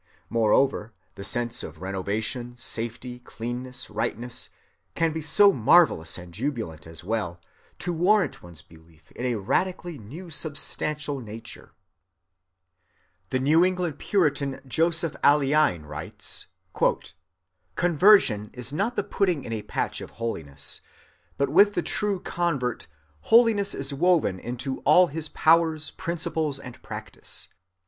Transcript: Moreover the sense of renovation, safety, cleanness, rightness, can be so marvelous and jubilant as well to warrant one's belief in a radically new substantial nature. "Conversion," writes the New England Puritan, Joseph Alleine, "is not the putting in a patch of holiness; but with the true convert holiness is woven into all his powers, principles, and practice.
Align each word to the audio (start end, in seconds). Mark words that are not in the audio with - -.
Moreover 0.31 0.93
the 1.13 1.23
sense 1.23 1.61
of 1.61 1.79
renovation, 1.79 2.57
safety, 2.57 3.19
cleanness, 3.19 3.87
rightness, 3.87 4.49
can 4.95 5.11
be 5.13 5.21
so 5.21 5.53
marvelous 5.53 6.17
and 6.17 6.33
jubilant 6.33 6.87
as 6.87 7.03
well 7.03 7.39
to 7.77 7.93
warrant 7.93 8.41
one's 8.41 8.63
belief 8.63 9.11
in 9.11 9.27
a 9.27 9.35
radically 9.35 9.99
new 9.99 10.31
substantial 10.31 11.19
nature. 11.19 11.73
"Conversion," 13.29 13.29
writes 13.29 13.29
the 13.29 13.39
New 13.41 13.63
England 13.63 13.99
Puritan, 13.99 14.61
Joseph 14.67 15.15
Alleine, 15.23 15.85
"is 18.53 18.73
not 18.73 18.95
the 18.95 19.03
putting 19.07 19.43
in 19.43 19.53
a 19.53 19.61
patch 19.61 20.01
of 20.01 20.09
holiness; 20.17 20.81
but 21.37 21.49
with 21.49 21.75
the 21.75 21.83
true 21.83 22.19
convert 22.19 22.87
holiness 23.19 23.75
is 23.75 23.93
woven 23.93 24.39
into 24.39 24.79
all 24.79 25.05
his 25.05 25.29
powers, 25.29 25.91
principles, 25.91 26.57
and 26.57 26.81
practice. 26.81 27.49